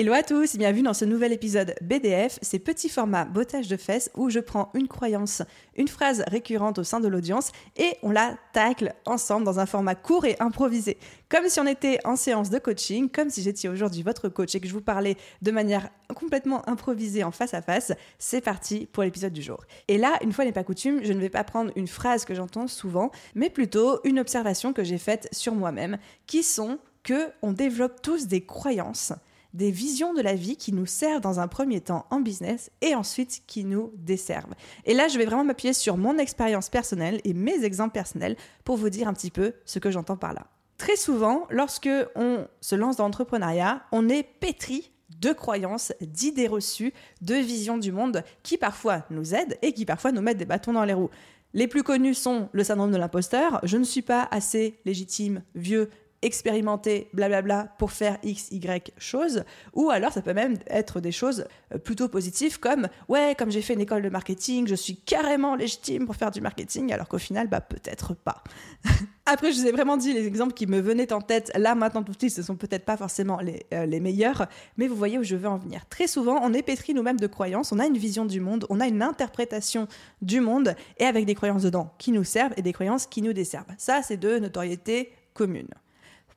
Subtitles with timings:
[0.00, 4.12] Hello à tous, bienvenue dans ce nouvel épisode BDF, ces petits formats bottage de fesses
[4.14, 5.42] où je prends une croyance,
[5.76, 9.96] une phrase récurrente au sein de l'audience et on la tacle ensemble dans un format
[9.96, 10.98] court et improvisé.
[11.28, 14.60] Comme si on était en séance de coaching, comme si j'étais aujourd'hui votre coach et
[14.60, 17.90] que je vous parlais de manière complètement improvisée en face à face.
[18.20, 19.64] C'est parti pour l'épisode du jour.
[19.88, 22.36] Et là, une fois n'est pas coutume, je ne vais pas prendre une phrase que
[22.36, 27.50] j'entends souvent, mais plutôt une observation que j'ai faite sur moi-même, qui sont que on
[27.50, 29.12] développe tous des croyances
[29.54, 32.94] des visions de la vie qui nous servent dans un premier temps en business et
[32.94, 34.54] ensuite qui nous desservent.
[34.84, 38.76] Et là, je vais vraiment m'appuyer sur mon expérience personnelle et mes exemples personnels pour
[38.76, 40.46] vous dire un petit peu ce que j'entends par là.
[40.76, 46.92] Très souvent, lorsque on se lance dans l'entrepreneuriat, on est pétri de croyances, d'idées reçues,
[47.22, 50.72] de visions du monde qui parfois nous aident et qui parfois nous mettent des bâtons
[50.72, 51.10] dans les roues.
[51.54, 55.90] Les plus connus sont le syndrome de l'imposteur, je ne suis pas assez légitime, vieux,
[56.22, 61.46] expérimenter blablabla pour faire x y choses ou alors ça peut même être des choses
[61.72, 65.54] euh, plutôt positives comme ouais comme j'ai fait une école de marketing je suis carrément
[65.54, 68.42] légitime pour faire du marketing alors qu'au final bah peut-être pas.
[69.26, 71.52] Après je vous ai vraiment dit les exemples qui me venaient en tête.
[71.54, 74.88] Là maintenant tout de suite ce sont peut-être pas forcément les, euh, les meilleurs mais
[74.88, 75.86] vous voyez où je veux en venir.
[75.88, 78.80] Très souvent on est pétri nous-mêmes de croyances on a une vision du monde on
[78.80, 79.86] a une interprétation
[80.20, 83.32] du monde et avec des croyances dedans qui nous servent et des croyances qui nous
[83.32, 83.72] desservent.
[83.76, 85.68] Ça c'est de notoriété commune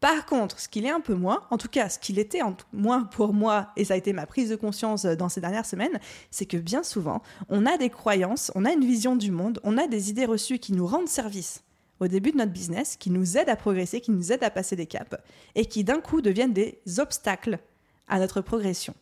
[0.00, 2.54] par contre, ce qu'il est un peu moins, en tout cas ce qu'il était en
[2.72, 5.66] moins pour moi, et ça a été ma prise de conscience euh, dans ces dernières
[5.66, 5.98] semaines,
[6.30, 9.78] c'est que bien souvent, on a des croyances, on a une vision du monde, on
[9.78, 11.62] a des idées reçues qui nous rendent service
[11.98, 14.76] au début de notre business, qui nous aident à progresser, qui nous aident à passer
[14.76, 15.16] des caps,
[15.54, 17.58] et qui d'un coup deviennent des obstacles
[18.06, 18.94] à notre progression.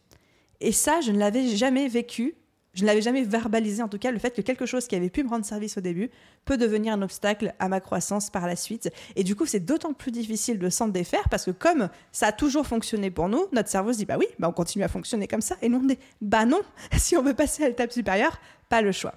[0.61, 2.37] Et ça, je ne l'avais jamais vécu
[2.75, 5.11] je ne l'avais jamais verbalisé, en tout cas, le fait que quelque chose qui avait
[5.11, 6.11] pu me rendre service au début
[6.45, 8.91] peut devenir un obstacle à ma croissance par la suite.
[9.17, 12.33] Et du coup, c'est d'autant plus difficile de s'en défaire parce que comme ça a
[12.33, 15.29] toujours fonctionné pour nous, notre cerveau se dit bah oui, bah on continue à fonctionner
[15.29, 15.57] comme ça.
[15.63, 16.61] Et nous on bah non,
[16.97, 19.15] si on veut passer à l'étape supérieure, pas le choix.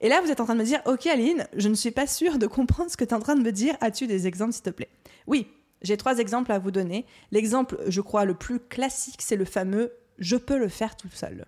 [0.00, 2.06] Et là, vous êtes en train de me dire ok Aline, je ne suis pas
[2.06, 3.76] sûre de comprendre ce que tu es en train de me dire.
[3.80, 4.88] As-tu des exemples s'il te plaît?
[5.26, 5.48] Oui,
[5.82, 7.06] j'ai trois exemples à vous donner.
[7.30, 11.46] L'exemple, je crois, le plus classique, c'est le fameux je peux le faire tout seul.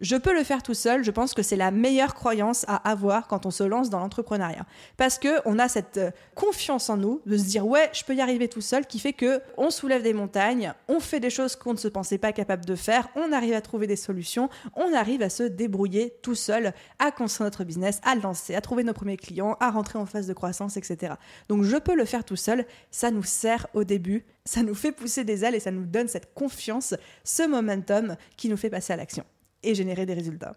[0.00, 3.26] Je peux le faire tout seul, je pense que c'est la meilleure croyance à avoir
[3.28, 4.64] quand on se lance dans l'entrepreneuriat.
[4.96, 8.14] Parce que on a cette euh, confiance en nous de se dire ouais, je peux
[8.14, 11.54] y arriver tout seul qui fait que on soulève des montagnes, on fait des choses
[11.54, 14.94] qu'on ne se pensait pas capable de faire, on arrive à trouver des solutions, on
[14.94, 18.94] arrive à se débrouiller tout seul, à construire notre business, à lancer, à trouver nos
[18.94, 21.12] premiers clients, à rentrer en phase de croissance, etc.
[21.50, 24.92] Donc je peux le faire tout seul, ça nous sert au début, ça nous fait
[24.92, 28.94] pousser des ailes et ça nous donne cette confiance, ce momentum qui nous fait passer
[28.94, 29.26] à l'action
[29.62, 30.54] et générer des résultats.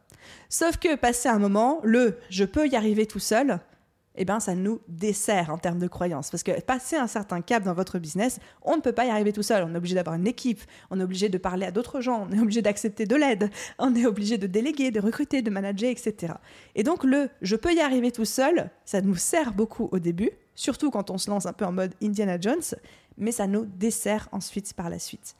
[0.49, 3.59] Sauf que passer un moment, le je peux y arriver tout seul,
[4.15, 6.29] eh ben, ça nous dessert en termes de croyances.
[6.29, 9.33] Parce que passer un certain cap dans votre business, on ne peut pas y arriver
[9.33, 9.63] tout seul.
[9.63, 12.31] On est obligé d'avoir une équipe, on est obligé de parler à d'autres gens, on
[12.31, 13.49] est obligé d'accepter de l'aide,
[13.79, 16.33] on est obligé de déléguer, de recruter, de manager, etc.
[16.75, 20.31] Et donc le je peux y arriver tout seul, ça nous sert beaucoup au début,
[20.55, 22.61] surtout quand on se lance un peu en mode Indiana Jones,
[23.17, 25.35] mais ça nous dessert ensuite par la suite.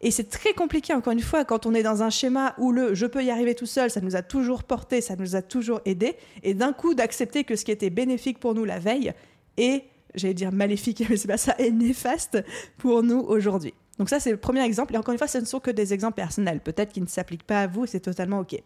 [0.00, 2.94] Et c'est très compliqué, encore une fois, quand on est dans un schéma où le
[2.94, 5.80] je peux y arriver tout seul, ça nous a toujours porté, ça nous a toujours
[5.84, 6.14] aidé,
[6.44, 9.12] et d'un coup d'accepter que ce qui était bénéfique pour nous la veille
[9.56, 12.38] est, j'allais dire maléfique, mais c'est pas ça, est néfaste
[12.76, 13.74] pour nous aujourd'hui.
[13.98, 14.94] Donc ça, c'est le premier exemple.
[14.94, 16.60] Et encore une fois, ce ne sont que des exemples personnels.
[16.60, 18.56] Peut-être qu'ils ne s'appliquent pas à vous, c'est totalement OK.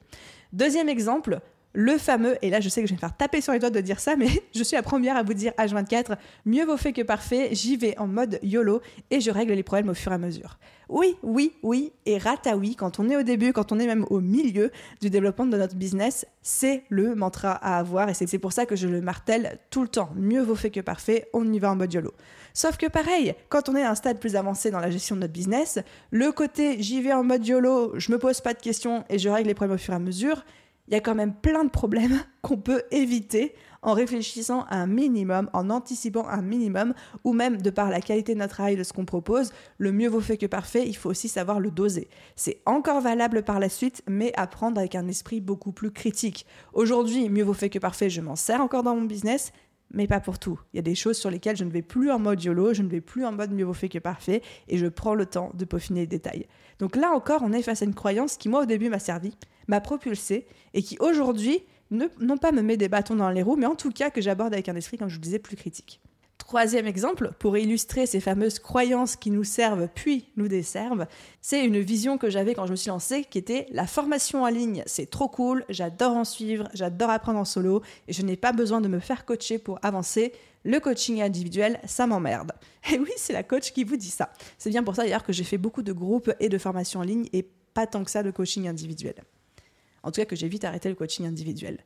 [0.52, 1.40] Deuxième exemple,
[1.72, 3.70] le fameux, et là je sais que je vais me faire taper sur les doigts
[3.70, 6.16] de dire ça, mais je suis la première à vous dire H24,
[6.46, 8.80] mieux vaut fait que parfait, j'y vais en mode YOLO
[9.10, 10.58] et je règle les problèmes au fur et à mesure.
[10.88, 14.20] Oui, oui, oui, et rataoui, quand on est au début, quand on est même au
[14.20, 14.70] milieu
[15.00, 18.76] du développement de notre business, c'est le mantra à avoir et c'est pour ça que
[18.76, 20.10] je le martèle tout le temps.
[20.16, 22.12] Mieux vaut fait que parfait, on y va en mode YOLO.
[22.52, 25.22] Sauf que pareil, quand on est à un stade plus avancé dans la gestion de
[25.22, 25.78] notre business,
[26.10, 29.30] le côté j'y vais en mode YOLO, je me pose pas de questions et je
[29.30, 30.44] règle les problèmes au fur et à mesure,
[30.92, 35.48] il y a quand même plein de problèmes qu'on peut éviter en réfléchissant un minimum,
[35.54, 36.92] en anticipant un minimum,
[37.24, 40.08] ou même de par la qualité de notre travail, de ce qu'on propose, le mieux
[40.08, 42.08] vaut fait que parfait, il faut aussi savoir le doser.
[42.36, 46.46] C'est encore valable par la suite, mais à prendre avec un esprit beaucoup plus critique.
[46.74, 49.52] Aujourd'hui, mieux vaut fait que parfait, je m'en sers encore dans mon business,
[49.92, 50.60] mais pas pour tout.
[50.72, 52.82] Il y a des choses sur lesquelles je ne vais plus en mode YOLO, je
[52.82, 55.52] ne vais plus en mode mieux vaut fait que parfait, et je prends le temps
[55.54, 56.46] de peaufiner les détails.
[56.78, 59.36] Donc là encore, on est face à une croyance qui, moi, au début, m'a servi,
[59.68, 63.66] m'a propulsé, et qui, aujourd'hui, non pas me met des bâtons dans les roues, mais
[63.66, 66.00] en tout cas que j'aborde avec un esprit, comme je vous disais, plus critique.
[66.42, 71.06] Troisième exemple, pour illustrer ces fameuses croyances qui nous servent puis nous desservent,
[71.40, 74.48] c'est une vision que j'avais quand je me suis lancée qui était la formation en
[74.48, 78.50] ligne, c'est trop cool, j'adore en suivre, j'adore apprendre en solo et je n'ai pas
[78.50, 80.32] besoin de me faire coacher pour avancer.
[80.64, 82.52] Le coaching individuel, ça m'emmerde.
[82.92, 84.32] Et oui, c'est la coach qui vous dit ça.
[84.58, 87.04] C'est bien pour ça d'ailleurs que j'ai fait beaucoup de groupes et de formations en
[87.04, 89.14] ligne et pas tant que ça de coaching individuel.
[90.02, 91.78] En tout cas, que j'ai vite arrêté le coaching individuel.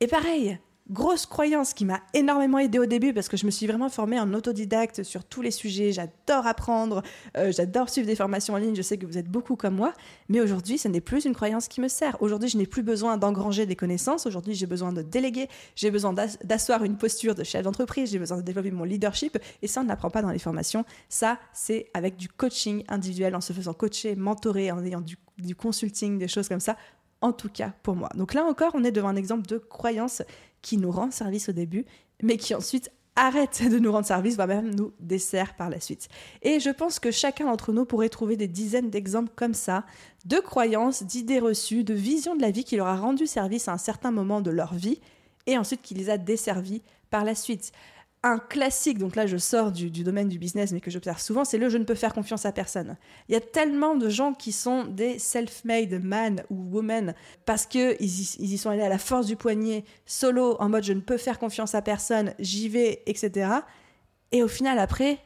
[0.00, 0.58] Et pareil,
[0.90, 4.18] grosse croyance qui m'a énormément aidé au début parce que je me suis vraiment formée
[4.18, 5.92] en autodidacte sur tous les sujets.
[5.92, 7.02] J'adore apprendre,
[7.36, 8.74] euh, j'adore suivre des formations en ligne.
[8.74, 9.92] Je sais que vous êtes beaucoup comme moi,
[10.28, 12.20] mais aujourd'hui, ce n'est plus une croyance qui me sert.
[12.20, 14.26] Aujourd'hui, je n'ai plus besoin d'engranger des connaissances.
[14.26, 18.36] Aujourd'hui, j'ai besoin de déléguer, j'ai besoin d'asseoir une posture de chef d'entreprise, j'ai besoin
[18.38, 19.38] de développer mon leadership.
[19.62, 20.84] Et ça, on n'apprend pas dans les formations.
[21.08, 25.54] Ça, c'est avec du coaching individuel, en se faisant coacher, mentorer, en ayant du, du
[25.54, 26.76] consulting, des choses comme ça
[27.22, 28.10] en tout cas pour moi.
[28.16, 30.22] Donc là encore, on est devant un exemple de croyance
[30.62, 31.84] qui nous rend service au début,
[32.22, 36.08] mais qui ensuite arrête de nous rendre service, voire même nous dessert par la suite.
[36.40, 39.84] Et je pense que chacun d'entre nous pourrait trouver des dizaines d'exemples comme ça,
[40.24, 43.72] de croyances, d'idées reçues, de visions de la vie qui leur a rendu service à
[43.72, 45.00] un certain moment de leur vie,
[45.46, 47.72] et ensuite qui les a desservis par la suite
[48.24, 51.58] un classique, donc là je sors du, domaine du business, mais que j'observe souvent, c'est
[51.58, 52.96] le je ne peux faire confiance à personne.
[53.28, 57.14] Il y a tellement de gens qui sont des self-made man ou women
[57.44, 60.84] parce qu'ils y, ils y sont allés à la force du poignet, solo, en mode
[60.84, 63.50] je ne peux faire confiance à personne, j'y vais, etc.
[64.30, 65.18] Et au final, après,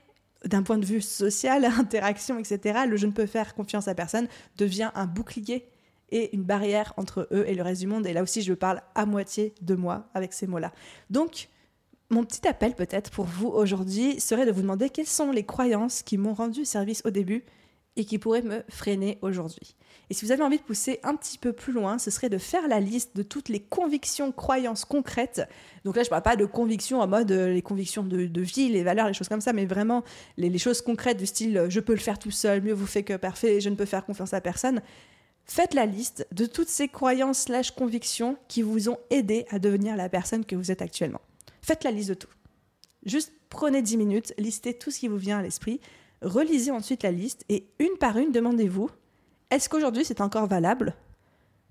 [0.44, 4.28] d'un point de vue social, interaction, etc., le je ne peux faire confiance à personne
[4.56, 5.69] devient un bouclier
[6.10, 8.06] et une barrière entre eux et le reste du monde.
[8.06, 10.72] Et là aussi, je parle à moitié de moi avec ces mots-là.
[11.10, 11.48] Donc,
[12.11, 16.03] mon petit appel peut-être pour vous aujourd'hui serait de vous demander quelles sont les croyances
[16.03, 17.44] qui m'ont rendu service au début
[17.97, 19.75] et qui pourraient me freiner aujourd'hui.
[20.11, 22.38] Et si vous avez envie de pousser un petit peu plus loin, ce serait de
[22.38, 25.43] faire la liste de toutes les convictions, croyances concrètes.
[25.85, 28.69] Donc là, je ne parle pas de convictions en mode euh, les convictions de, vie,
[28.69, 30.05] les valeurs, les choses comme ça, mais vraiment
[30.37, 32.87] les, les choses concrètes du style euh, je peux le faire tout seul, mieux vous
[32.87, 34.82] fait que parfait, je ne peux faire confiance à personne.
[35.47, 39.97] Faites la liste de toutes ces croyances slash convictions qui vous ont aidé à devenir
[39.97, 41.20] la personne que vous êtes actuellement.
[41.67, 42.29] Faites la liste de tout.
[43.07, 45.81] Juste prenez 10 minutes, listez tout ce qui vous vient à l'esprit,
[46.23, 48.89] relisez ensuite la liste et une par une, demandez-vous,
[49.51, 50.95] est-ce qu'aujourd'hui c'est encore valable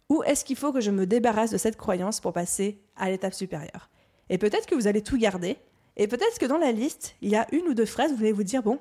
[0.10, 3.34] ou est-ce qu'il faut que je me débarrasse de cette croyance pour passer à l'étape
[3.34, 3.90] supérieure?
[4.30, 5.56] Et peut-être que vous allez tout garder,
[5.96, 8.34] et peut-être que dans la liste, il y a une ou deux phrases, vous allez
[8.34, 8.80] vous dire, bon,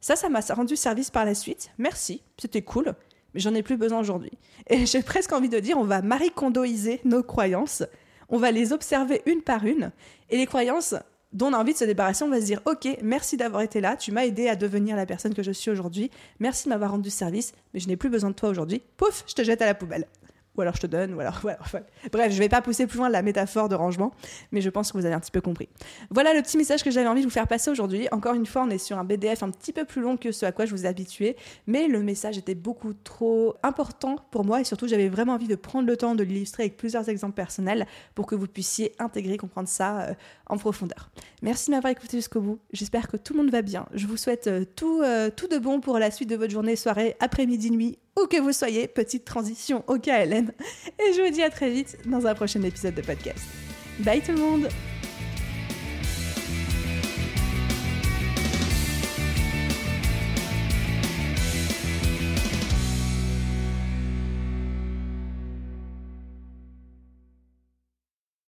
[0.00, 2.94] ça, ça m'a rendu service par la suite, merci, c'était cool,
[3.34, 4.38] mais j'en ai plus besoin aujourd'hui.
[4.68, 7.82] Et j'ai presque envie de dire, on va maricondoiser nos croyances
[8.28, 9.90] on va les observer une par une.
[10.30, 10.94] Et les croyances
[11.32, 13.80] dont on a envie de se débarrasser, on va se dire Ok, merci d'avoir été
[13.80, 16.92] là, tu m'as aidé à devenir la personne que je suis aujourd'hui, merci de m'avoir
[16.92, 18.82] rendu service, mais je n'ai plus besoin de toi aujourd'hui.
[18.96, 20.06] Pouf, je te jette à la poubelle
[20.58, 21.58] ou alors je te donne, ou alors voilà.
[22.12, 24.12] Bref, je vais pas pousser plus loin la métaphore de rangement,
[24.52, 25.68] mais je pense que vous avez un petit peu compris.
[26.10, 28.08] Voilà le petit message que j'avais envie de vous faire passer aujourd'hui.
[28.12, 30.44] Encore une fois, on est sur un BDF un petit peu plus long que ce
[30.44, 34.60] à quoi je vous ai habitué, mais le message était beaucoup trop important pour moi
[34.60, 37.86] et surtout j'avais vraiment envie de prendre le temps de l'illustrer avec plusieurs exemples personnels
[38.14, 40.14] pour que vous puissiez intégrer, comprendre ça euh,
[40.46, 41.10] en profondeur.
[41.42, 42.58] Merci de m'avoir écouté jusqu'au bout.
[42.72, 43.86] J'espère que tout le monde va bien.
[43.94, 46.76] Je vous souhaite euh, tout, euh, tout de bon pour la suite de votre journée,
[46.76, 50.50] soirée, après-midi, nuit où que vous soyez, petite transition au KLM.
[50.98, 53.44] Et je vous dis à très vite dans un prochain épisode de podcast.
[54.00, 54.68] Bye tout le monde